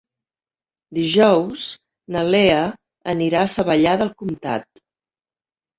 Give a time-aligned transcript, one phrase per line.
[0.99, 1.67] Dijous
[2.17, 2.65] na Lea
[3.15, 4.87] anirà a Savallà del Comtat.